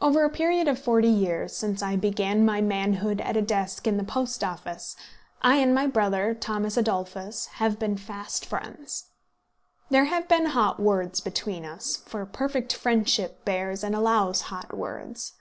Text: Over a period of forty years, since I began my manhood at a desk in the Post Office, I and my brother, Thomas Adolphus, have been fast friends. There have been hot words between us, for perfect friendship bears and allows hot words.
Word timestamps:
Over 0.00 0.24
a 0.24 0.30
period 0.30 0.68
of 0.68 0.78
forty 0.78 1.10
years, 1.10 1.54
since 1.54 1.82
I 1.82 1.94
began 1.94 2.46
my 2.46 2.62
manhood 2.62 3.20
at 3.20 3.36
a 3.36 3.42
desk 3.42 3.86
in 3.86 3.98
the 3.98 4.04
Post 4.04 4.42
Office, 4.42 4.96
I 5.42 5.56
and 5.56 5.74
my 5.74 5.86
brother, 5.86 6.32
Thomas 6.32 6.78
Adolphus, 6.78 7.44
have 7.60 7.78
been 7.78 7.98
fast 7.98 8.46
friends. 8.46 9.10
There 9.90 10.06
have 10.06 10.26
been 10.28 10.46
hot 10.56 10.80
words 10.80 11.20
between 11.20 11.66
us, 11.66 11.96
for 11.98 12.24
perfect 12.24 12.72
friendship 12.72 13.44
bears 13.44 13.84
and 13.84 13.94
allows 13.94 14.40
hot 14.48 14.74
words. 14.74 15.34